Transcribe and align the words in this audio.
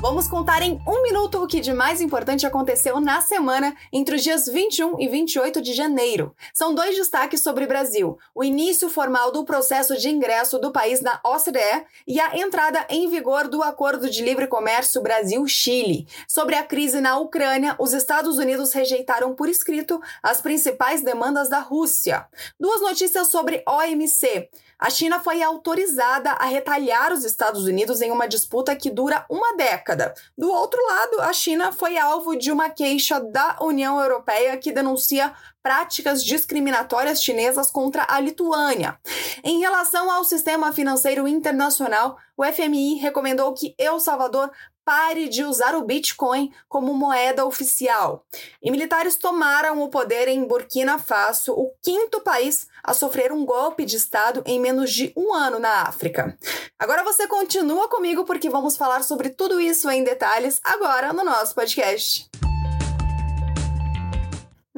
Vamos 0.00 0.28
contar 0.28 0.62
em 0.62 0.80
um 0.86 1.02
minuto 1.02 1.42
o 1.42 1.46
que 1.48 1.58
de 1.58 1.72
mais 1.72 2.00
importante 2.00 2.46
aconteceu 2.46 3.00
na 3.00 3.20
semana 3.20 3.74
entre 3.92 4.14
os 4.14 4.22
dias 4.22 4.46
21 4.46 5.00
e 5.00 5.08
28 5.08 5.60
de 5.60 5.72
janeiro. 5.72 6.36
São 6.54 6.72
dois 6.72 6.94
destaques 6.96 7.42
sobre 7.42 7.64
o 7.64 7.66
Brasil: 7.68 8.16
o 8.32 8.44
início 8.44 8.88
formal 8.88 9.32
do 9.32 9.44
processo 9.44 9.96
de 9.96 10.08
ingresso 10.08 10.56
do 10.60 10.70
país 10.70 11.00
na 11.00 11.18
OCDE 11.24 11.84
e 12.06 12.20
a 12.20 12.38
entrada 12.38 12.86
em 12.88 13.10
vigor 13.10 13.48
do 13.48 13.60
Acordo 13.60 14.08
de 14.08 14.22
Livre 14.22 14.46
Comércio 14.46 15.02
Brasil-Chile. 15.02 16.06
Sobre 16.28 16.54
a 16.54 16.62
crise 16.62 17.00
na 17.00 17.18
Ucrânia, 17.18 17.74
os 17.76 17.92
Estados 17.92 18.38
Unidos 18.38 18.72
rejeitaram 18.72 19.34
por 19.34 19.48
escrito 19.48 20.00
as 20.22 20.40
principais 20.40 21.02
demandas 21.02 21.48
da 21.48 21.58
Rússia. 21.58 22.24
Duas 22.58 22.80
notícias 22.80 23.26
sobre 23.26 23.64
OMC. 23.66 24.48
A 24.78 24.90
China 24.90 25.18
foi 25.18 25.42
autorizada 25.42 26.30
a 26.30 26.44
retalhar 26.44 27.12
os 27.12 27.24
Estados 27.24 27.64
Unidos 27.64 28.00
em 28.00 28.12
uma 28.12 28.28
disputa 28.28 28.76
que 28.76 28.88
dura 28.88 29.26
uma 29.28 29.56
década. 29.56 29.87
Do 30.36 30.50
outro 30.50 30.80
lado, 30.86 31.20
a 31.22 31.32
China 31.32 31.72
foi 31.72 31.96
alvo 31.96 32.36
de 32.36 32.50
uma 32.50 32.70
queixa 32.70 33.20
da 33.20 33.58
União 33.60 34.00
Europeia 34.00 34.56
que 34.56 34.72
denuncia 34.72 35.34
práticas 35.62 36.24
discriminatórias 36.24 37.22
chinesas 37.22 37.70
contra 37.70 38.06
a 38.08 38.18
Lituânia. 38.20 38.98
Em 39.42 39.60
relação 39.60 40.10
ao 40.10 40.24
sistema 40.24 40.72
financeiro 40.72 41.28
internacional, 41.28 42.18
o 42.36 42.44
FMI 42.44 42.94
recomendou 42.94 43.52
que 43.52 43.74
El 43.78 44.00
Salvador 44.00 44.50
pare 44.88 45.28
de 45.28 45.44
usar 45.44 45.74
o 45.74 45.84
Bitcoin 45.84 46.50
como 46.66 46.94
moeda 46.94 47.44
oficial. 47.44 48.24
E 48.62 48.70
militares 48.70 49.16
tomaram 49.16 49.82
o 49.82 49.90
poder 49.90 50.28
em 50.28 50.42
Burkina 50.46 50.98
Faso, 50.98 51.52
o 51.52 51.70
quinto 51.82 52.22
país 52.22 52.66
a 52.82 52.94
sofrer 52.94 53.30
um 53.30 53.44
golpe 53.44 53.84
de 53.84 53.96
Estado 53.96 54.42
em 54.46 54.58
menos 54.58 54.90
de 54.90 55.12
um 55.14 55.34
ano 55.34 55.58
na 55.58 55.82
África. 55.82 56.38
Agora 56.78 57.04
você 57.04 57.28
continua 57.28 57.86
comigo 57.88 58.24
porque 58.24 58.48
vamos 58.48 58.78
falar 58.78 59.02
sobre 59.02 59.28
tudo 59.28 59.60
isso 59.60 59.90
em 59.90 60.02
detalhes 60.02 60.58
agora 60.64 61.12
no 61.12 61.22
nosso 61.22 61.54
podcast. 61.54 62.26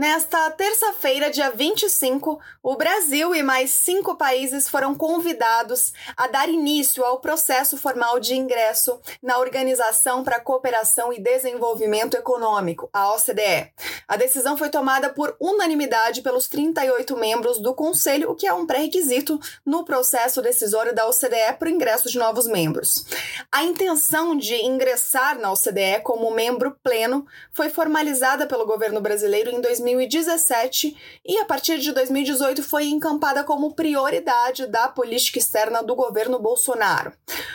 Nesta 0.01 0.51
terça-feira, 0.53 1.31
dia 1.31 1.51
25, 1.51 2.41
o 2.63 2.75
Brasil 2.75 3.35
e 3.35 3.43
mais 3.43 3.69
cinco 3.69 4.17
países 4.17 4.67
foram 4.67 4.95
convidados 4.95 5.93
a 6.17 6.27
dar 6.27 6.49
início 6.49 7.05
ao 7.05 7.21
processo 7.21 7.77
formal 7.77 8.19
de 8.19 8.35
ingresso 8.35 8.99
na 9.23 9.39
Organização 9.39 10.25
para 10.25 10.37
a 10.37 10.41
Cooperação 10.41 11.13
e 11.13 11.21
Desenvolvimento 11.21 12.17
Econômico, 12.17 12.89
a 12.95 13.13
OCDE. 13.13 13.75
A 14.09 14.17
decisão 14.17 14.57
foi 14.57 14.71
tomada 14.71 15.11
por 15.11 15.37
unanimidade 15.39 16.23
pelos 16.23 16.49
38 16.49 17.15
membros 17.19 17.59
do 17.59 17.75
Conselho, 17.75 18.31
o 18.31 18.35
que 18.35 18.47
é 18.47 18.55
um 18.55 18.65
pré-requisito 18.65 19.39
no 19.67 19.85
processo 19.85 20.41
decisório 20.41 20.95
da 20.95 21.07
OCDE 21.07 21.59
para 21.59 21.69
o 21.69 21.71
ingresso 21.71 22.09
de 22.09 22.17
novos 22.17 22.47
membros. 22.47 23.05
A 23.53 23.65
intenção 23.65 24.35
de 24.35 24.55
ingressar 24.65 25.39
na 25.39 25.53
OCDE 25.53 26.01
como 26.03 26.31
membro 26.31 26.75
pleno 26.83 27.27
foi 27.53 27.69
formalizada 27.69 28.47
pelo 28.47 28.65
governo 28.65 29.03
brasileiro 29.03 29.51
em 29.51 29.61
2000 29.61 29.90
2017 29.95 30.97
e, 31.25 31.39
a 31.39 31.45
partir 31.45 31.79
de 31.79 31.93
2018, 31.93 32.63
foi 32.63 32.87
encampada 32.87 33.45
como 33.45 33.75
prioridade 33.75 34.67
da 34.67 34.89
política 34.89 35.39
externa 35.39 35.83
do 35.83 35.95
governo 35.95 36.39
Bolsonaro. 36.39 37.13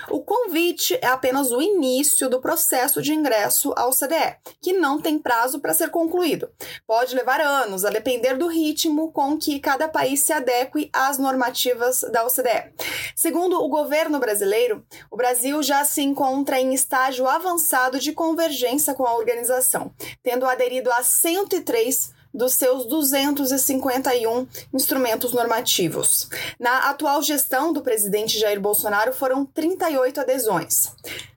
O 0.09 0.21
convite 0.21 0.97
é 1.01 1.07
apenas 1.07 1.51
o 1.51 1.61
início 1.61 2.29
do 2.29 2.39
processo 2.39 3.01
de 3.01 3.13
ingresso 3.13 3.73
ao 3.75 3.91
CDE, 3.91 4.37
que 4.61 4.73
não 4.73 4.99
tem 4.99 5.17
prazo 5.17 5.59
para 5.59 5.73
ser 5.73 5.89
concluído. 5.89 6.49
Pode 6.85 7.15
levar 7.15 7.41
anos, 7.41 7.85
a 7.85 7.89
depender 7.89 8.37
do 8.37 8.47
ritmo 8.47 9.11
com 9.11 9.37
que 9.37 9.59
cada 9.59 9.87
país 9.87 10.21
se 10.21 10.33
adeque 10.33 10.89
às 10.93 11.17
normativas 11.17 12.01
da 12.11 12.25
OCDE. 12.25 12.73
Segundo 13.15 13.61
o 13.61 13.67
governo 13.67 14.19
brasileiro, 14.19 14.85
o 15.09 15.17
Brasil 15.17 15.61
já 15.63 15.83
se 15.83 16.01
encontra 16.01 16.59
em 16.59 16.73
estágio 16.73 17.27
avançado 17.27 17.99
de 17.99 18.11
convergência 18.11 18.93
com 18.93 19.05
a 19.05 19.15
organização, 19.15 19.91
tendo 20.23 20.45
aderido 20.45 20.91
a 20.91 21.03
103 21.03 22.13
dos 22.35 22.53
seus 22.53 22.85
251 22.85 24.47
instrumentos 24.73 25.31
normativos. 25.31 26.29
Na 26.59 26.89
atual 26.89 27.21
gestão 27.21 27.71
do 27.71 27.81
presidente 27.81 28.37
Jair 28.37 28.59
Bolsonaro 28.59 29.13
foram 29.13 29.45
38 29.45 30.21
adesões. 30.21 30.91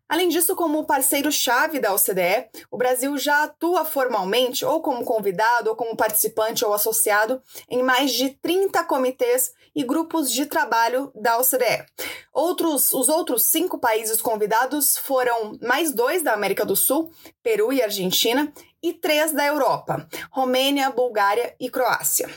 Além 0.09 0.31
disso, 0.31 0.57
como 0.57 0.87
parceiro-chave 0.87 1.79
da 1.79 1.93
OCDE, 1.93 2.49
o 2.71 2.79
Brasil 2.79 3.19
já 3.19 3.45
atua 3.45 3.85
formalmente, 3.85 4.65
ou 4.65 4.81
como 4.81 5.05
convidado, 5.05 5.69
ou 5.69 5.77
como 5.77 5.95
participante 5.95 6.65
ou 6.65 6.73
associado, 6.73 7.43
em 7.69 7.83
mais 7.83 8.13
de 8.13 8.31
30 8.31 8.83
comitês 8.85 9.53
e 9.77 9.85
grupos 9.85 10.33
de 10.33 10.47
trabalho 10.47 11.13
da 11.15 11.39
OCDE. 11.39 11.85
Outros, 12.33 12.95
os 12.95 13.11
outros 13.11 13.51
cinco 13.51 13.79
países 13.79 14.23
convidados 14.23 14.97
foram 14.97 15.59
mais 15.61 15.93
dois 15.93 16.23
da 16.23 16.33
América 16.33 16.65
do 16.65 16.75
Sul, 16.75 17.13
Peru 17.43 17.71
e 17.71 17.83
Argentina, 17.83 18.51
e 18.83 18.93
três 18.93 19.33
da 19.33 19.47
Europa, 19.47 20.07
Romênia, 20.31 20.91
Bulgária 20.91 21.55
e 21.59 21.69
Croácia. 21.71 22.29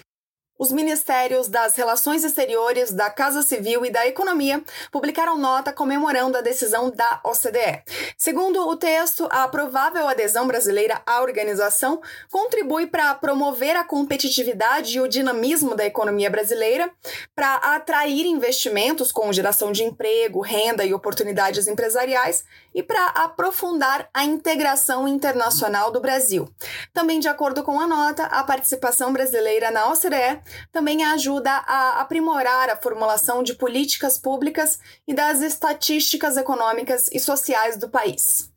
Os 0.61 0.71
ministérios 0.71 1.47
das 1.47 1.75
Relações 1.75 2.23
Exteriores, 2.23 2.91
da 2.91 3.09
Casa 3.09 3.41
Civil 3.41 3.83
e 3.83 3.89
da 3.89 4.05
Economia 4.05 4.63
publicaram 4.91 5.35
nota 5.35 5.73
comemorando 5.73 6.37
a 6.37 6.41
decisão 6.41 6.91
da 6.91 7.19
OCDE. 7.25 7.81
Segundo 8.15 8.67
o 8.67 8.75
texto, 8.75 9.27
a 9.31 9.47
provável 9.47 10.07
adesão 10.07 10.45
brasileira 10.45 11.01
à 11.03 11.23
organização 11.23 11.99
contribui 12.29 12.85
para 12.85 13.15
promover 13.15 13.75
a 13.75 13.83
competitividade 13.83 14.97
e 14.97 15.01
o 15.01 15.07
dinamismo 15.07 15.73
da 15.73 15.83
economia 15.83 16.29
brasileira, 16.29 16.91
para 17.33 17.55
atrair 17.55 18.27
investimentos 18.27 19.11
com 19.11 19.33
geração 19.33 19.71
de 19.71 19.83
emprego, 19.83 20.41
renda 20.41 20.85
e 20.85 20.93
oportunidades 20.93 21.67
empresariais 21.67 22.45
e 22.73 22.81
para 22.81 23.07
aprofundar 23.07 24.09
a 24.13 24.23
integração 24.23 25.07
internacional 25.07 25.91
do 25.91 25.99
Brasil. 25.99 26.49
Também, 26.93 27.19
de 27.19 27.27
acordo 27.27 27.63
com 27.63 27.79
a 27.79 27.87
nota, 27.87 28.25
a 28.25 28.43
participação 28.43 29.11
brasileira 29.11 29.71
na 29.71 29.89
OCDE 29.89 30.41
também 30.71 31.03
ajuda 31.03 31.51
a 31.51 32.01
aprimorar 32.01 32.69
a 32.69 32.77
formulação 32.77 33.43
de 33.43 33.53
políticas 33.55 34.17
públicas 34.17 34.79
e 35.07 35.13
das 35.13 35.41
estatísticas 35.41 36.37
econômicas 36.37 37.09
e 37.11 37.19
sociais 37.19 37.77
do 37.77 37.89
país. 37.89 38.51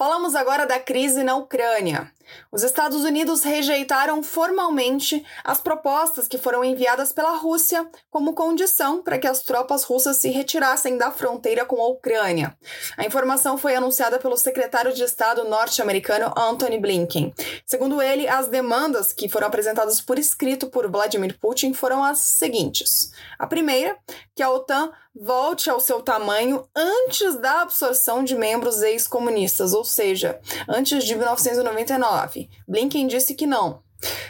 Falamos 0.00 0.34
agora 0.34 0.66
da 0.66 0.80
crise 0.80 1.22
na 1.22 1.36
Ucrânia. 1.36 2.10
Os 2.52 2.62
Estados 2.62 3.04
Unidos 3.04 3.42
rejeitaram 3.42 4.22
formalmente 4.22 5.24
as 5.44 5.60
propostas 5.60 6.26
que 6.26 6.38
foram 6.38 6.64
enviadas 6.64 7.12
pela 7.12 7.36
Rússia 7.36 7.88
como 8.10 8.34
condição 8.34 9.02
para 9.02 9.18
que 9.18 9.26
as 9.26 9.42
tropas 9.42 9.84
russas 9.84 10.16
se 10.16 10.30
retirassem 10.30 10.98
da 10.98 11.10
fronteira 11.10 11.64
com 11.64 11.80
a 11.80 11.88
Ucrânia. 11.88 12.56
A 12.96 13.04
informação 13.04 13.56
foi 13.56 13.74
anunciada 13.74 14.18
pelo 14.18 14.36
secretário 14.36 14.92
de 14.92 15.02
Estado 15.02 15.44
norte-americano 15.44 16.32
Antony 16.36 16.78
Blinken. 16.78 17.32
Segundo 17.64 18.02
ele, 18.02 18.28
as 18.28 18.48
demandas 18.48 19.12
que 19.12 19.28
foram 19.28 19.46
apresentadas 19.46 20.00
por 20.00 20.18
escrito 20.18 20.68
por 20.68 20.90
Vladimir 20.90 21.38
Putin 21.38 21.72
foram 21.72 22.02
as 22.02 22.18
seguintes: 22.18 23.12
a 23.38 23.46
primeira, 23.46 23.96
que 24.34 24.42
a 24.42 24.50
OTAN 24.50 24.90
volte 25.14 25.68
ao 25.68 25.80
seu 25.80 26.00
tamanho 26.00 26.64
antes 26.74 27.36
da 27.36 27.62
absorção 27.62 28.22
de 28.22 28.36
membros 28.36 28.80
ex-comunistas, 28.82 29.72
ou 29.72 29.84
seja, 29.84 30.40
antes 30.68 31.04
de 31.04 31.14
1999. 31.16 32.19
Blinken 32.66 33.06
disse 33.06 33.34
que 33.34 33.46
não. 33.46 33.82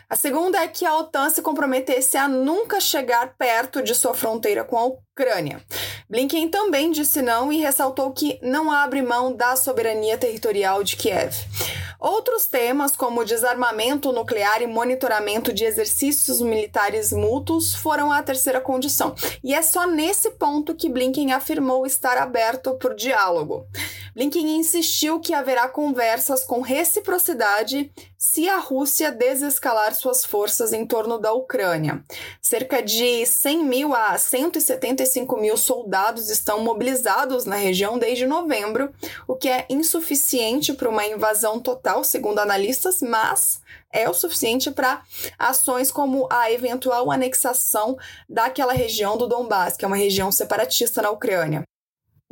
A 0.08 0.16
segunda 0.16 0.58
é 0.60 0.68
que 0.68 0.84
a 0.84 0.96
OTAN 0.96 1.30
se 1.30 1.42
comprometesse 1.42 2.16
a 2.16 2.26
nunca 2.26 2.80
chegar 2.80 3.36
perto 3.36 3.82
de 3.82 3.94
sua 3.94 4.14
fronteira 4.14 4.64
com 4.64 4.76
a 4.76 4.84
Ucrânia. 5.20 5.60
Blinken 6.08 6.48
também 6.48 6.90
disse 6.90 7.20
não 7.20 7.52
e 7.52 7.58
ressaltou 7.58 8.10
que 8.10 8.38
não 8.42 8.72
abre 8.72 9.02
mão 9.02 9.34
da 9.34 9.54
soberania 9.54 10.16
territorial 10.16 10.82
de 10.82 10.96
Kiev. 10.96 11.34
Outros 12.00 12.46
temas, 12.46 12.96
como 12.96 13.26
desarmamento 13.26 14.10
nuclear 14.10 14.62
e 14.62 14.66
monitoramento 14.66 15.52
de 15.52 15.64
exercícios 15.66 16.40
militares 16.40 17.12
mútuos, 17.12 17.74
foram 17.74 18.10
a 18.10 18.22
terceira 18.22 18.58
condição. 18.58 19.14
E 19.44 19.52
é 19.52 19.60
só 19.60 19.86
nesse 19.86 20.30
ponto 20.30 20.74
que 20.74 20.88
Blinken 20.88 21.32
afirmou 21.32 21.84
estar 21.84 22.16
aberto 22.16 22.72
por 22.76 22.94
diálogo. 22.94 23.66
Blinken 24.14 24.56
insistiu 24.56 25.20
que 25.20 25.34
haverá 25.34 25.68
conversas 25.68 26.42
com 26.42 26.62
reciprocidade 26.62 27.92
se 28.16 28.48
a 28.48 28.58
Rússia 28.58 29.12
desescalar 29.12 29.94
suas 29.94 30.24
forças 30.24 30.72
em 30.72 30.86
torno 30.86 31.18
da 31.18 31.32
Ucrânia. 31.32 32.02
Cerca 32.40 32.82
de 32.82 33.24
100 33.24 33.64
mil 33.64 33.94
a 33.94 34.16
175 34.16 35.09
mil 35.38 35.56
soldados 35.56 36.30
estão 36.30 36.60
mobilizados 36.60 37.44
na 37.44 37.56
região 37.56 37.98
desde 37.98 38.26
novembro, 38.26 38.92
o 39.26 39.34
que 39.34 39.48
é 39.48 39.66
insuficiente 39.68 40.72
para 40.72 40.88
uma 40.88 41.06
invasão 41.06 41.58
total, 41.60 42.04
segundo 42.04 42.38
analistas, 42.38 43.00
mas 43.02 43.60
é 43.92 44.08
o 44.08 44.14
suficiente 44.14 44.70
para 44.70 45.02
ações 45.38 45.90
como 45.90 46.28
a 46.30 46.50
eventual 46.50 47.10
anexação 47.10 47.96
daquela 48.28 48.72
região 48.72 49.16
do 49.16 49.26
Donbass, 49.26 49.76
que 49.76 49.84
é 49.84 49.88
uma 49.88 49.96
região 49.96 50.30
separatista 50.30 51.02
na 51.02 51.10
Ucrânia. 51.10 51.64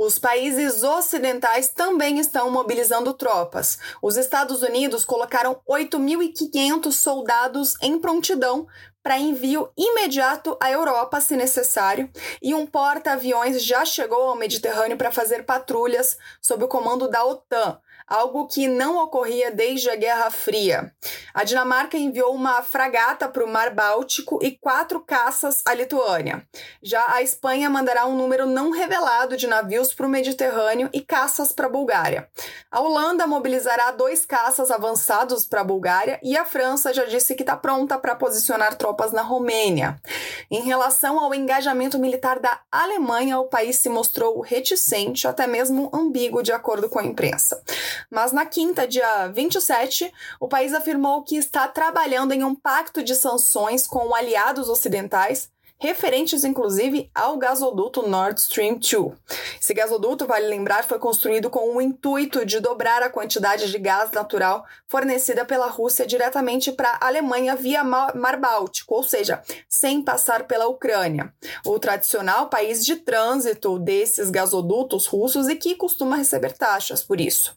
Os 0.01 0.17
países 0.17 0.85
ocidentais 0.85 1.71
também 1.71 2.21
estão 2.21 2.53
mobilizando 2.53 3.13
tropas. 3.15 3.81
Os 4.01 4.17
Estados 4.17 4.63
Unidos 4.63 5.05
colocaram 5.05 5.61
8.500 5.69 6.93
soldados 6.93 7.75
em 7.83 7.99
prontidão 7.99 8.69
para 9.09 9.19
envio 9.19 9.71
imediato 9.75 10.55
à 10.61 10.71
Europa, 10.71 11.19
se 11.19 11.35
necessário, 11.35 12.11
e 12.43 12.55
um 12.55 12.67
porta-aviões 12.67 13.65
já 13.65 13.83
chegou 13.83 14.25
ao 14.25 14.37
Mediterrâneo 14.37 14.99
para 14.99 15.11
fazer 15.11 15.47
patrulhas 15.47 16.19
sob 16.43 16.65
o 16.65 16.69
comando 16.69 17.09
da 17.09 17.25
OTAN, 17.25 17.81
algo 18.09 18.47
que 18.47 18.67
não 18.67 18.97
ocorria 18.97 19.51
desde 19.51 19.91
a 19.91 19.97
Guerra 19.97 20.31
Fria. 20.31 20.93
A 21.35 21.45
Dinamarca 21.45 21.97
enviou 21.97 22.35
uma 22.35 22.63
fragata 22.63 23.29
para 23.29 23.45
o 23.45 23.49
Mar 23.49 23.75
Báltico 23.75 24.39
e 24.43 24.53
quatro 24.53 25.01
caças 25.01 25.63
à 25.67 25.75
Lituânia. 25.75 26.47
Já 26.83 27.05
a 27.13 27.23
Espanha 27.23 27.69
mandará 27.69 28.07
um 28.07 28.17
número 28.17 28.47
não 28.47 28.71
revelado 28.71 29.37
de 29.37 29.47
navios 29.47 29.93
para 29.93 30.07
o 30.07 30.11
Mediterrâneo 30.11 30.89
e 30.93 31.01
caças 31.01 31.53
para 31.53 31.67
a 31.67 31.71
Bulgária. 31.71 32.29
A 32.71 32.81
Holanda 32.81 33.27
mobilizará 33.27 33.91
dois 33.91 34.25
caças 34.25 34.71
avançados 34.71 35.45
para 35.45 35.61
a 35.61 35.65
Bulgária 35.65 36.19
e 36.23 36.37
a 36.37 36.45
França 36.45 36.93
já 36.95 37.05
disse 37.05 37.35
que 37.35 37.43
está 37.43 37.57
pronta 37.57 37.99
para 37.99 38.15
posicionar 38.15 38.75
tropas 38.77 39.13
na 39.13 39.23
Romênia. 39.23 40.01
Em 40.51 40.63
relação 40.63 41.19
ao 41.19 41.35
engajamento 41.35 41.99
militar 41.99 42.39
da 42.39 42.61
Alemanha, 42.71 43.39
o 43.39 43.49
país 43.49 43.77
se 43.77 43.89
mostrou 43.89 44.41
reticente, 44.41 45.27
até 45.27 45.47
mesmo 45.47 45.91
ambíguo, 45.93 46.43
de 46.43 46.53
acordo 46.53 46.89
com 46.89 46.99
a 46.99 47.05
imprensa. 47.05 47.63
Mas 48.11 48.33
na 48.33 48.47
quinta, 48.47 48.87
dia 48.87 49.29
27, 49.29 50.13
o 50.41 50.49
país 50.49 50.73
afirmou 50.75 51.23
que 51.23 51.37
está 51.37 51.69
trabalhando 51.69 52.33
em 52.33 52.45
um 52.45 52.55
pacto 52.55 53.03
de 53.03 53.15
sanções 53.15 53.87
com 53.87 54.15
aliados 54.15 54.69
ocidentais 54.69 55.51
referentes 55.79 56.45
inclusive 56.45 57.11
ao 57.15 57.37
gasoduto 57.37 58.07
Nord 58.09 58.41
Stream 58.41 58.79
2. 58.79 59.13
Esse 59.61 59.73
gasoduto, 59.73 60.27
vale 60.27 60.47
lembrar, 60.47 60.85
foi 60.85 60.99
construído 60.99 61.49
com 61.49 61.77
o 61.77 61.81
intuito 61.81 62.45
de 62.45 62.59
dobrar 62.59 63.03
a 63.03 63.11
quantidade 63.11 63.71
de 63.71 63.79
gás 63.79 64.11
natural 64.11 64.65
fornecida 64.89 65.45
pela 65.45 65.69
Rússia 65.69 66.07
diretamente 66.07 66.73
para 66.73 66.99
a 67.01 67.07
Alemanha 67.07 67.55
via 67.55 67.85
Mar 67.85 68.37
Báltico, 68.39 68.95
ou 68.95 69.03
seja, 69.03 69.43
sem 69.69 70.03
passar 70.03 70.47
pela 70.47 70.67
Ucrânia, 70.67 71.33
o 71.65 71.79
tradicional 71.79 72.49
país 72.49 72.85
de 72.85 72.97
trânsito 72.97 73.79
desses 73.79 74.31
gasodutos 74.31 75.07
russos 75.07 75.49
e 75.49 75.57
que 75.57 75.77
costuma 75.77 76.17
receber 76.17 76.53
taxas 76.53 77.05
por 77.05 77.21
isso. 77.21 77.57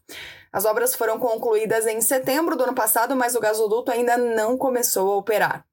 As 0.54 0.66
obras 0.66 0.94
foram 0.94 1.18
concluídas 1.18 1.88
em 1.88 2.02
setembro 2.02 2.58
do 2.58 2.64
ano 2.64 2.76
passado, 2.76 3.16
mas 3.16 3.36
o 3.36 3.40
gasoduto 3.40 3.90
ainda 3.90 4.18
não 4.18 4.58
começou 4.58 5.14
a 5.14 5.16
operar. 5.16 5.66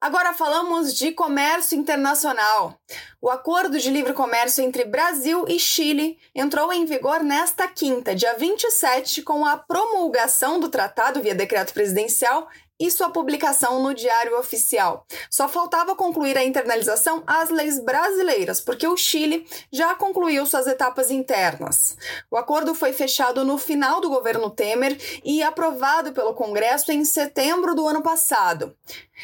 Agora 0.00 0.32
falamos 0.32 0.94
de 0.94 1.12
comércio 1.12 1.76
internacional. 1.76 2.74
O 3.20 3.28
acordo 3.28 3.78
de 3.78 3.90
livre 3.90 4.14
comércio 4.14 4.64
entre 4.64 4.82
Brasil 4.82 5.44
e 5.46 5.58
Chile 5.58 6.18
entrou 6.34 6.72
em 6.72 6.86
vigor 6.86 7.22
nesta 7.22 7.68
quinta, 7.68 8.14
dia 8.14 8.32
27, 8.32 9.20
com 9.20 9.44
a 9.44 9.58
promulgação 9.58 10.58
do 10.58 10.70
tratado 10.70 11.20
via 11.20 11.34
decreto 11.34 11.74
presidencial 11.74 12.48
e 12.80 12.90
sua 12.90 13.10
publicação 13.10 13.82
no 13.82 13.92
Diário 13.92 14.38
Oficial. 14.38 15.06
Só 15.30 15.46
faltava 15.46 15.94
concluir 15.94 16.38
a 16.38 16.44
internalização 16.44 17.22
às 17.26 17.50
leis 17.50 17.78
brasileiras, 17.78 18.58
porque 18.58 18.88
o 18.88 18.96
Chile 18.96 19.46
já 19.70 19.94
concluiu 19.94 20.46
suas 20.46 20.66
etapas 20.66 21.10
internas. 21.10 21.94
O 22.30 22.38
acordo 22.38 22.74
foi 22.74 22.94
fechado 22.94 23.44
no 23.44 23.58
final 23.58 24.00
do 24.00 24.08
governo 24.08 24.48
Temer 24.48 24.98
e 25.22 25.42
aprovado 25.42 26.12
pelo 26.12 26.32
Congresso 26.32 26.90
em 26.90 27.04
setembro 27.04 27.74
do 27.74 27.86
ano 27.86 28.02
passado. 28.02 28.74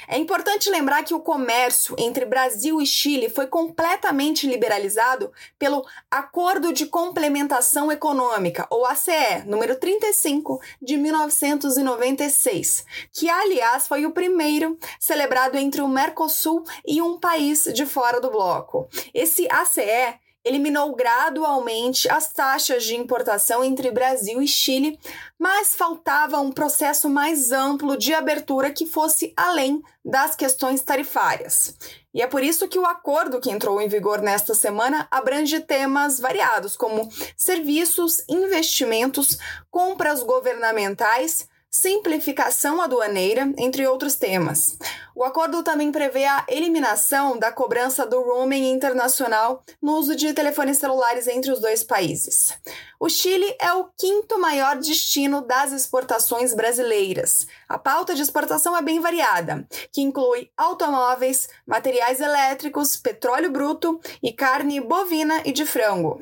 É 0.08 0.19
importante 0.19 0.70
lembrar 0.70 1.04
que 1.04 1.14
o 1.14 1.20
comércio 1.20 1.94
entre 1.98 2.25
Brasil 2.25 2.81
e 2.81 2.87
Chile 2.87 3.28
foi 3.28 3.46
completamente 3.46 4.46
liberalizado 4.46 5.32
pelo 5.58 5.84
Acordo 6.10 6.72
de 6.72 6.87
Complementação 6.87 7.90
Econômica, 7.90 8.66
ou 8.70 8.87
ACE, 8.87 9.44
número 9.46 9.76
35 9.76 10.60
de 10.81 10.96
1996, 10.96 12.84
que 13.12 13.28
aliás 13.28 13.87
foi 13.87 14.06
o 14.06 14.12
primeiro 14.12 14.78
celebrado 14.98 15.56
entre 15.56 15.81
o 15.81 15.88
Mercosul 15.88 16.64
e 16.87 17.00
um 17.02 17.19
país 17.19 17.64
de 17.75 17.87
fora 17.87 18.20
do 18.20 18.31
bloco. 18.31 18.88
Esse 19.12 19.46
ACE 19.50 20.19
eliminou 20.46 20.94
gradualmente 20.94 22.08
as 22.08 22.32
taxas 22.32 22.84
de 22.84 22.94
importação 22.94 23.64
entre 23.64 23.90
Brasil 23.90 24.40
e 24.40 24.46
Chile, 24.46 24.96
mas 25.37 25.75
faltava 25.75 26.38
um 26.38 26.52
processo 26.52 27.10
mais 27.10 27.50
amplo 27.50 27.96
de 27.96 28.14
abertura 28.14 28.70
que 28.70 28.87
fosse 28.87 29.34
além 29.37 29.82
das 30.04 30.37
questões 30.37 30.81
tarifárias. 30.82 31.75
E 32.14 32.22
é 32.22 32.28
por 32.28 32.44
isso 32.44 32.69
que 32.69 32.78
o 32.78 32.87
acordo 32.87 33.40
que 33.40 33.50
entrou 33.50 33.81
em 33.81 33.88
vigor 33.88 34.22
nesta 34.22 34.54
semana 34.54 35.08
abrange 35.10 35.58
temas 35.58 36.20
variados, 36.20 36.76
como 36.76 37.10
serviços, 37.37 38.22
investimentos, 38.28 39.38
compras 39.69 40.22
governamentais 40.22 41.48
simplificação 41.76 42.81
aduaneira, 42.81 43.52
entre 43.58 43.87
outros 43.87 44.14
temas. 44.14 44.78
O 45.14 45.23
acordo 45.23 45.62
também 45.62 45.93
prevê 45.93 46.25
a 46.25 46.44
eliminação 46.49 47.38
da 47.38 47.52
cobrança 47.52 48.06
do 48.06 48.19
roaming 48.23 48.70
internacional 48.70 49.62
no 49.81 49.93
uso 49.93 50.17
de 50.17 50.32
telefones 50.32 50.78
celulares 50.78 51.28
entre 51.28 51.52
os 51.52 51.61
dois 51.61 51.84
países. 51.84 52.55
O 52.99 53.11
Chile 53.11 53.55
é 53.61 53.75
o 53.75 53.90
quinto 53.96 54.38
maior 54.38 54.76
destino 54.76 55.43
das 55.43 55.70
exportações 55.70 56.55
brasileiras. 56.55 57.46
A 57.69 57.79
pauta 57.79 58.14
de 58.14 58.22
exportação 58.22 58.75
é 58.75 58.81
bem 58.81 58.99
variada, 58.99 59.69
que 59.93 60.00
inclui 60.00 60.50
automóveis, 60.56 61.46
materiais 61.67 62.20
elétricos, 62.20 62.96
petróleo 62.96 63.50
bruto 63.50 64.00
e 64.22 64.32
carne 64.32 64.81
bovina 64.81 65.43
e 65.44 65.52
de 65.52 65.67
frango. 65.67 66.19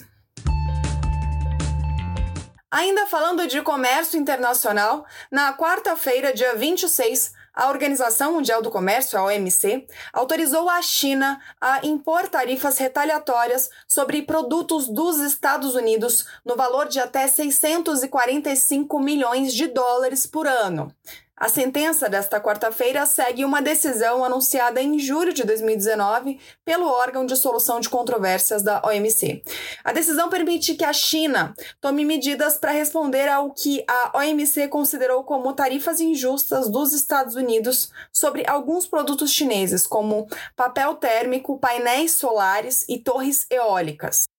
Ainda 2.74 3.06
falando 3.06 3.46
de 3.46 3.62
comércio 3.62 4.18
internacional, 4.18 5.06
na 5.30 5.56
quarta-feira, 5.56 6.34
dia 6.34 6.56
26, 6.56 7.32
a 7.54 7.68
Organização 7.68 8.32
Mundial 8.32 8.60
do 8.60 8.68
Comércio, 8.68 9.16
a 9.16 9.22
OMC, 9.26 9.86
autorizou 10.12 10.68
a 10.68 10.82
China 10.82 11.40
a 11.60 11.86
impor 11.86 12.26
tarifas 12.26 12.76
retaliatórias 12.76 13.70
sobre 13.86 14.22
produtos 14.22 14.88
dos 14.88 15.20
Estados 15.20 15.76
Unidos 15.76 16.26
no 16.44 16.56
valor 16.56 16.88
de 16.88 16.98
até 16.98 17.28
645 17.28 18.98
milhões 18.98 19.54
de 19.54 19.68
dólares 19.68 20.26
por 20.26 20.48
ano. 20.48 20.92
A 21.36 21.48
sentença 21.48 22.08
desta 22.08 22.40
quarta-feira 22.40 23.04
segue 23.06 23.44
uma 23.44 23.60
decisão 23.60 24.24
anunciada 24.24 24.80
em 24.80 25.00
julho 25.00 25.34
de 25.34 25.42
2019 25.42 26.38
pelo 26.64 26.86
órgão 26.86 27.26
de 27.26 27.34
solução 27.34 27.80
de 27.80 27.88
controvérsias 27.88 28.62
da 28.62 28.80
OMC. 28.86 29.42
A 29.82 29.92
decisão 29.92 30.30
permite 30.30 30.74
que 30.76 30.84
a 30.84 30.92
China 30.92 31.52
tome 31.80 32.04
medidas 32.04 32.56
para 32.56 32.70
responder 32.70 33.28
ao 33.28 33.50
que 33.50 33.84
a 33.88 34.16
OMC 34.16 34.68
considerou 34.68 35.24
como 35.24 35.52
tarifas 35.54 36.00
injustas 36.00 36.70
dos 36.70 36.92
Estados 36.92 37.34
Unidos 37.34 37.90
sobre 38.12 38.48
alguns 38.48 38.86
produtos 38.86 39.32
chineses, 39.32 39.88
como 39.88 40.28
papel 40.54 40.94
térmico, 40.94 41.58
painéis 41.58 42.12
solares 42.12 42.84
e 42.88 42.96
torres 42.96 43.44
eólicas. 43.50 44.33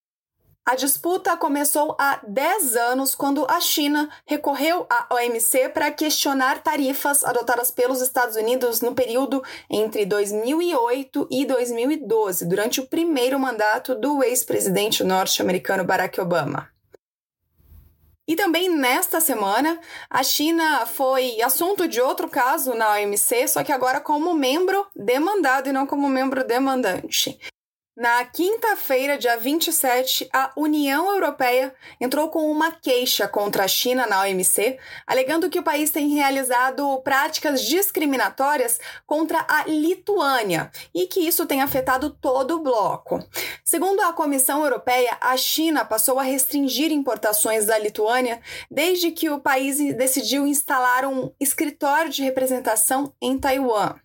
A 0.67 0.74
disputa 0.74 1.38
começou 1.38 1.95
há 2.00 2.19
10 2.27 2.75
anos, 2.75 3.13
quando 3.13 3.45
a 3.48 3.62
China 3.62 4.10
recorreu 4.25 4.88
à 4.89 5.13
OMC 5.13 5.69
para 5.69 5.91
questionar 5.91 6.63
tarifas 6.63 7.24
adotadas 7.24 7.69
pelos 7.69 8.01
Estados 8.01 8.36
Unidos 8.36 8.81
no 8.81 8.95
período 8.95 9.43
entre 9.69 10.07
2008 10.07 11.27
e 11.29 11.45
2012, 11.45 12.48
durante 12.48 12.81
o 12.81 12.88
primeiro 12.88 13.39
mandato 13.39 13.93
do 13.93 14.24
ex-presidente 14.24 15.03
norte-americano 15.03 15.84
Barack 15.84 16.19
Obama. 16.19 16.67
E 18.27 18.36
também 18.36 18.67
nesta 18.67 19.22
semana, 19.22 19.79
a 20.10 20.24
China 20.24 20.84
foi 20.88 21.39
assunto 21.43 21.88
de 21.88 22.01
outro 22.01 22.27
caso 22.27 22.74
na 22.74 22.93
OMC, 22.93 23.48
só 23.48 23.63
que 23.63 23.72
agora 23.72 24.01
como 24.01 24.34
membro 24.34 24.84
demandado 24.95 25.69
e 25.69 25.72
não 25.72 25.86
como 25.86 26.10
membro 26.10 26.43
demandante. 26.43 27.39
Na 27.98 28.25
quinta-feira, 28.25 29.18
dia 29.18 29.38
27, 29.38 30.28
a 30.34 30.52
União 30.58 31.10
Europeia 31.14 31.74
entrou 31.98 32.28
com 32.28 32.52
uma 32.52 32.70
queixa 32.70 33.25
contra 33.25 33.64
a 33.64 33.68
China 33.70 34.06
na 34.06 34.22
OMC, 34.24 34.78
alegando 35.08 35.50
que 35.50 35.60
o 35.60 35.64
país 35.64 35.92
tem 35.92 36.10
realizado 36.10 37.00
práticas 37.06 37.62
discriminatórias 37.62 38.82
contra 39.08 39.46
a 39.48 39.64
Lituânia 39.64 40.70
e 40.94 41.08
que 41.08 41.22
isso 41.22 41.46
tem 41.46 41.62
afetado 41.62 42.10
todo 42.10 42.58
o 42.58 42.64
bloco. 42.64 43.24
Segundo 43.64 44.02
a 44.02 44.12
Comissão 44.12 44.62
Europeia, 44.66 45.18
a 45.22 45.38
China 45.38 45.86
passou 45.86 46.20
a 46.20 46.24
restringir 46.24 46.92
importações 46.92 47.66
da 47.66 47.78
Lituânia 47.78 48.42
desde 48.70 49.10
que 49.10 49.30
o 49.30 49.40
país 49.40 49.78
decidiu 49.96 50.46
instalar 50.46 51.06
um 51.06 51.32
escritório 51.40 52.12
de 52.12 52.24
representação 52.24 53.14
em 53.22 53.40
Taiwan. 53.40 53.96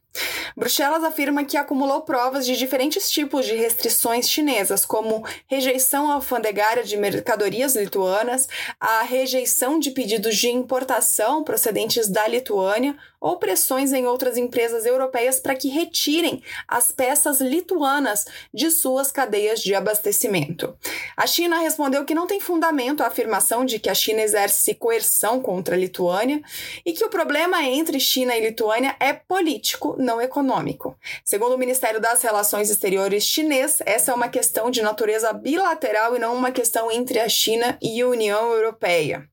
Bruxelas 0.57 1.05
afirma 1.05 1.45
que 1.45 1.57
acumulou 1.57 2.03
provas 2.03 2.45
de 2.45 2.57
diferentes 2.57 3.11
tipos 3.11 3.47
de 3.47 3.55
restrições 3.55 4.29
chinesas, 4.29 4.85
como 4.85 5.25
rejeição 5.47 6.11
alfandegária 6.11 6.83
de 6.83 6.97
mercadorias 6.97 7.77
lituanas, 7.77 8.49
a 8.79 9.03
rejeição 9.03 9.79
de 9.79 9.91
pedidos 9.91 10.37
de 10.37 10.49
importação 10.49 11.45
procedentes 11.45 12.09
da 12.09 12.27
Lituânia 12.27 12.97
ou 13.21 13.37
pressões 13.37 13.93
em 13.93 14.07
outras 14.07 14.39
empresas 14.39 14.87
europeias 14.87 15.39
para 15.39 15.55
que 15.55 15.69
retirem 15.69 16.43
as 16.67 16.91
peças 16.91 17.41
lituanas 17.41 18.25
de 18.53 18.71
suas 18.71 19.13
cadeias 19.13 19.61
de 19.61 19.75
abastecimento. 19.75 20.75
A 21.17 21.27
China 21.27 21.59
respondeu 21.59 22.05
que 22.05 22.15
não 22.15 22.27
tem 22.27 22.41
fundamento 22.41 23.03
a 23.03 23.09
afirmação 23.09 23.65
de 23.65 23.79
que 23.79 23.91
a 23.91 23.95
China 23.95 24.23
exerce 24.23 24.75
coerção 24.75 25.41
contra 25.41 25.75
a 25.75 25.79
Lituânia 25.79 26.41
e 26.85 26.93
que 26.93 27.05
o 27.05 27.11
problema 27.11 27.63
entre 27.63 28.01
China 28.01 28.35
e 28.35 28.41
Lituânia 28.41 28.97
é 28.99 29.13
político, 29.13 29.97
não 30.01 30.21
econômico. 30.21 30.97
Segundo 31.25 31.55
o 31.55 31.59
Ministério 31.59 32.01
das 32.01 32.23
Relações 32.23 32.71
Exteriores 32.71 33.25
chinês, 33.25 33.79
essa 33.85 34.13
é 34.13 34.15
uma 34.15 34.29
questão 34.29 34.71
de 34.71 34.83
natureza 34.83 35.33
bilateral 35.33 36.17
e 36.17 36.19
não 36.19 36.35
uma 36.35 36.51
questão 36.51 36.91
entre 36.91 37.19
a 37.19 37.29
China 37.29 37.79
e 37.81 38.01
a 38.01 38.09
União 38.09 38.53
Europeia. 38.53 39.29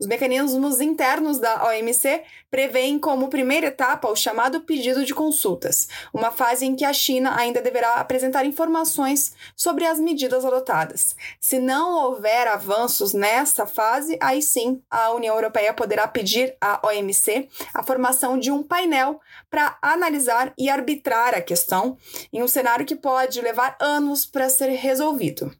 Os 0.00 0.06
mecanismos 0.06 0.80
internos 0.80 1.38
da 1.38 1.62
OMC 1.68 2.22
prevêem 2.50 2.98
como 2.98 3.28
primeira 3.28 3.66
etapa 3.66 4.08
o 4.08 4.16
chamado 4.16 4.62
pedido 4.62 5.04
de 5.04 5.12
consultas, 5.12 5.88
uma 6.10 6.30
fase 6.30 6.64
em 6.64 6.74
que 6.74 6.86
a 6.86 6.92
China 6.92 7.36
ainda 7.36 7.60
deverá 7.60 7.96
apresentar 7.96 8.46
informações 8.46 9.34
sobre 9.54 9.84
as 9.84 10.00
medidas 10.00 10.42
adotadas. 10.42 11.14
Se 11.38 11.58
não 11.58 12.06
houver 12.06 12.48
avanços 12.48 13.12
nessa 13.12 13.66
fase, 13.66 14.16
aí 14.22 14.40
sim 14.40 14.82
a 14.90 15.12
União 15.12 15.34
Europeia 15.34 15.74
poderá 15.74 16.08
pedir 16.08 16.56
à 16.58 16.80
OMC 16.82 17.46
a 17.74 17.82
formação 17.82 18.38
de 18.38 18.50
um 18.50 18.62
painel 18.62 19.20
para 19.50 19.76
analisar 19.82 20.54
e 20.56 20.70
arbitrar 20.70 21.34
a 21.34 21.42
questão, 21.42 21.98
em 22.32 22.42
um 22.42 22.48
cenário 22.48 22.86
que 22.86 22.96
pode 22.96 23.38
levar 23.42 23.76
anos 23.78 24.24
para 24.24 24.48
ser 24.48 24.70
resolvido. 24.70 25.54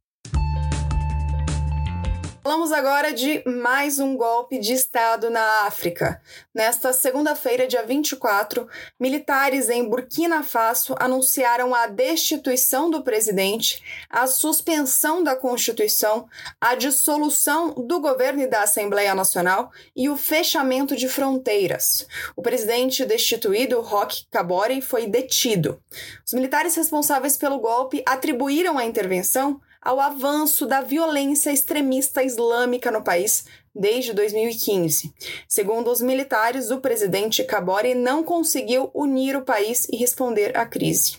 Falamos 2.43 2.73
agora 2.73 3.13
de 3.13 3.43
mais 3.47 3.99
um 3.99 4.17
golpe 4.17 4.59
de 4.59 4.73
Estado 4.73 5.29
na 5.29 5.67
África. 5.67 6.23
Nesta 6.55 6.91
segunda-feira, 6.91 7.67
dia 7.67 7.85
24, 7.85 8.67
militares 8.99 9.69
em 9.69 9.87
Burkina 9.87 10.43
Faso 10.43 10.95
anunciaram 10.99 11.75
a 11.75 11.87
destituição 11.87 12.89
do 12.89 13.03
presidente, 13.03 13.85
a 14.09 14.27
suspensão 14.27 15.23
da 15.23 15.37
Constituição, 15.37 16.27
a 16.59 16.75
dissolução 16.75 17.75
do 17.75 18.01
governo 18.01 18.41
e 18.41 18.47
da 18.47 18.63
Assembleia 18.63 19.15
Nacional 19.15 19.71
e 19.95 20.09
o 20.09 20.17
fechamento 20.17 20.97
de 20.97 21.11
fronteiras. 21.11 22.07
O 22.35 22.41
presidente 22.41 23.05
destituído, 23.05 23.83
Roch 23.83 24.27
Kabore, 24.31 24.81
foi 24.81 25.07
detido. 25.07 25.79
Os 26.27 26.33
militares 26.33 26.75
responsáveis 26.75 27.37
pelo 27.37 27.59
golpe 27.59 28.03
atribuíram 28.07 28.79
a 28.79 28.85
intervenção 28.87 29.61
ao 29.83 29.99
avanço 29.99 30.67
da 30.67 30.81
violência 30.81 31.51
extremista 31.51 32.23
islâmica 32.23 32.91
no 32.91 33.03
país 33.03 33.45
desde 33.75 34.13
2015. 34.13 35.15
Segundo 35.49 35.91
os 35.91 36.01
militares, 36.01 36.71
o 36.71 36.81
presidente 36.81 37.45
Kabore 37.45 37.95
não 37.95 38.23
conseguiu 38.23 38.91
unir 38.93 39.37
o 39.37 39.45
país 39.45 39.87
e 39.91 39.97
responder 39.97 40.57
à 40.57 40.67
crise. 40.67 41.19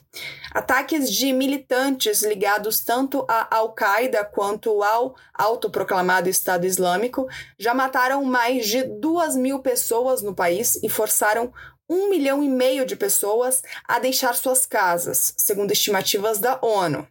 Ataques 0.54 1.10
de 1.10 1.32
militantes 1.32 2.22
ligados 2.22 2.82
tanto 2.82 3.26
à 3.28 3.56
Al-Qaeda 3.56 4.26
quanto 4.26 4.84
ao 4.84 5.16
autoproclamado 5.34 6.28
Estado 6.28 6.66
Islâmico 6.66 7.26
já 7.58 7.74
mataram 7.74 8.24
mais 8.26 8.68
de 8.68 8.84
duas 8.84 9.36
mil 9.36 9.60
pessoas 9.60 10.22
no 10.22 10.36
país 10.36 10.76
e 10.84 10.90
forçaram 10.90 11.54
um 11.92 12.10
milhão 12.10 12.42
e 12.42 12.48
meio 12.48 12.86
de 12.86 12.96
pessoas 12.96 13.62
a 13.86 14.00
deixar 14.00 14.34
suas 14.34 14.66
casas, 14.66 15.34
segundo 15.38 15.74
estimativas 15.74 16.40
da 16.40 16.58
ONU. 16.62 17.06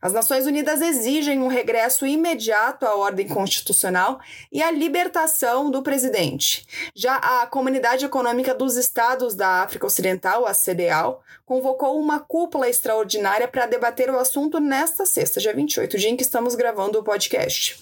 As 0.00 0.12
Nações 0.12 0.46
Unidas 0.46 0.80
exigem 0.80 1.38
um 1.38 1.48
regresso 1.48 2.06
imediato 2.06 2.86
à 2.86 2.96
ordem 2.96 3.28
constitucional 3.28 4.18
e 4.50 4.62
a 4.62 4.70
libertação 4.70 5.70
do 5.70 5.82
presidente. 5.82 6.66
Já 6.94 7.16
a 7.16 7.46
Comunidade 7.46 8.06
Econômica 8.06 8.54
dos 8.54 8.76
Estados 8.76 9.34
da 9.34 9.62
África 9.62 9.86
Ocidental, 9.86 10.46
a 10.46 10.54
CDAO, 10.54 11.22
convocou 11.44 12.00
uma 12.00 12.18
cúpula 12.18 12.68
extraordinária 12.68 13.46
para 13.46 13.66
debater 13.66 14.10
o 14.10 14.18
assunto 14.18 14.58
nesta 14.58 15.04
sexta, 15.04 15.40
dia 15.40 15.54
28, 15.54 15.98
dia 15.98 16.08
em 16.08 16.16
que 16.16 16.22
estamos 16.22 16.54
gravando 16.54 16.98
o 16.98 17.04
podcast. 17.04 17.78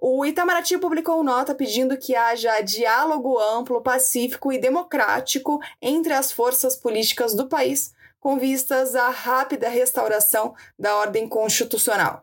O 0.00 0.24
Itamaraty 0.24 0.78
publicou 0.78 1.24
nota 1.24 1.54
pedindo 1.54 1.98
que 1.98 2.14
haja 2.14 2.60
diálogo 2.60 3.36
amplo, 3.38 3.82
pacífico 3.82 4.52
e 4.52 4.58
democrático 4.58 5.60
entre 5.82 6.12
as 6.12 6.30
forças 6.30 6.76
políticas 6.76 7.34
do 7.34 7.48
país 7.48 7.92
com 8.20 8.38
vistas 8.38 8.94
à 8.94 9.10
rápida 9.10 9.68
restauração 9.68 10.54
da 10.78 10.96
ordem 10.96 11.28
constitucional. 11.28 12.22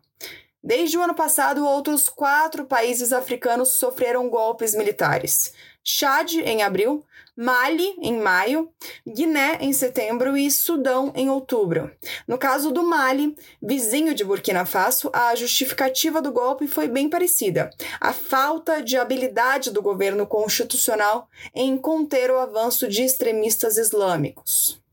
Desde 0.63 0.97
o 0.97 1.01
ano 1.01 1.13
passado, 1.13 1.65
outros 1.65 2.09
quatro 2.09 2.65
países 2.65 3.13
africanos 3.13 3.73
sofreram 3.73 4.29
golpes 4.29 4.73
militares: 4.73 5.53
Chad, 5.87 6.33
em 6.33 6.63
abril, 6.63 7.05
Mali, 7.37 7.95
em 8.01 8.17
maio, 8.17 8.71
Guiné, 9.05 9.57
em 9.59 9.71
setembro 9.71 10.35
e 10.35 10.49
Sudão, 10.49 11.11
em 11.13 11.29
outubro. 11.29 11.91
No 12.27 12.37
caso 12.37 12.71
do 12.71 12.81
Mali, 12.81 13.35
vizinho 13.61 14.15
de 14.15 14.23
Burkina 14.23 14.65
Faso, 14.65 15.11
a 15.13 15.35
justificativa 15.35 16.21
do 16.21 16.31
golpe 16.31 16.65
foi 16.65 16.87
bem 16.87 17.09
parecida: 17.09 17.69
a 17.99 18.13
falta 18.13 18.81
de 18.81 18.97
habilidade 18.97 19.69
do 19.69 19.81
governo 19.81 20.25
constitucional 20.25 21.29
em 21.53 21.77
conter 21.77 22.31
o 22.31 22.39
avanço 22.39 22.87
de 22.87 23.03
extremistas 23.03 23.77
islâmicos. 23.77 24.83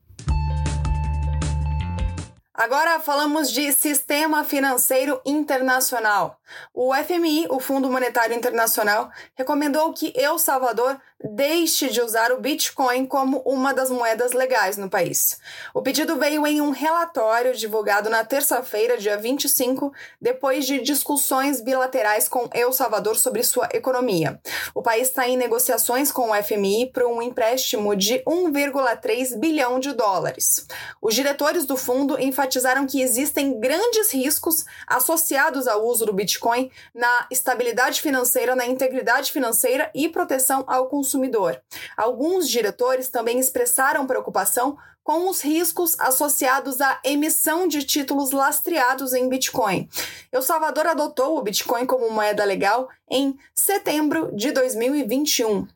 Agora 2.55 3.01
falamos 3.01 3.51
de 3.51 3.73
sistema 3.73 4.45
financeiro 4.45 5.23
internacional. 5.25 6.39
O 6.75 6.95
FMI, 6.95 7.47
o 7.49 7.59
Fundo 7.59 7.91
Monetário 7.91 8.37
Internacional, 8.37 9.11
recomendou 9.35 9.95
que 9.95 10.13
El 10.15 10.39
Salvador 10.39 11.01
deixe 11.25 11.89
de 11.89 12.01
usar 12.01 12.33
o 12.33 12.41
Bitcoin 12.41 13.07
como 13.07 13.39
uma 13.47 13.73
das 13.73 13.91
moedas 13.91 14.33
legais 14.33 14.77
no 14.77 14.91
país. 14.91 15.39
O 15.73 15.83
pedido 15.83 16.17
veio 16.17 16.47
em 16.47 16.61
um 16.61 16.71
relatório 16.71 17.55
divulgado 17.55 18.11
na 18.11 18.25
terça-feira, 18.25 18.99
dia 18.99 19.17
25, 19.17 19.93
depois 20.21 20.67
de 20.67 20.81
discussões 20.81 21.61
bilaterais 21.61 22.29
com 22.29 22.49
El 22.53 22.73
Salvador 22.73 23.17
sobre 23.17 23.43
sua 23.43 23.69
economia. 23.73 24.41
O 24.75 24.83
país 24.83 25.09
está 25.09 25.29
em 25.29 25.37
negociações 25.37 26.11
com 26.11 26.31
o 26.31 26.43
FMI 26.43 26.91
para 26.93 27.07
um 27.07 27.23
empréstimo 27.23 27.95
de 27.95 28.23
1,3 28.25 29.39
bilhão 29.39 29.79
de 29.79 29.93
dólares. 29.93 30.67
Os 31.01 31.15
diretores 31.15 31.65
do 31.65 31.77
fundo 31.77 32.21
enfatizaram 32.21 32.87
que 32.87 33.01
existem 33.01 33.59
grandes 33.61 34.13
riscos 34.13 34.65
associados 34.87 35.69
ao 35.69 35.87
uso 35.87 36.07
do 36.07 36.13
Bitcoin 36.13 36.71
na 36.95 37.27
estabilidade 37.31 38.01
financeira, 38.01 38.57
na 38.57 38.67
integridade 38.67 39.31
financeira 39.31 39.91
e 39.95 40.09
proteção 40.09 40.65
ao 40.67 40.89
consumidor. 41.13 41.61
Alguns 41.97 42.49
diretores 42.49 43.09
também 43.09 43.39
expressaram 43.39 44.07
preocupação 44.07 44.79
com 45.05 45.29
os 45.29 45.43
riscos 45.43 45.99
associados 45.99 46.81
à 46.81 47.01
emissão 47.05 47.67
de 47.67 47.83
títulos 47.83 48.31
lastreados 48.31 49.13
em 49.13 49.29
Bitcoin. 49.29 49.89
El 50.31 50.43
Salvador 50.43 50.87
adotou 50.87 51.37
o 51.37 51.43
Bitcoin 51.43 51.87
como 51.87 52.11
moeda 52.11 52.45
legal 52.45 52.89
em 53.11 53.37
setembro 53.53 54.31
de 54.35 54.53
2021. 54.53 55.67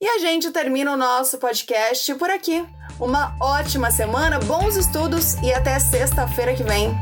E 0.00 0.06
a 0.06 0.18
gente 0.18 0.50
termina 0.50 0.92
o 0.92 0.96
nosso 0.96 1.38
podcast 1.38 2.14
por 2.14 2.30
aqui. 2.30 2.64
Uma 3.00 3.36
ótima 3.40 3.90
semana, 3.90 4.38
bons 4.38 4.76
estudos 4.76 5.34
e 5.42 5.52
até 5.52 5.78
sexta-feira 5.78 6.54
que 6.54 6.62
vem. 6.62 6.94